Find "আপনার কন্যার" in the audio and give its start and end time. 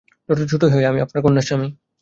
1.01-1.45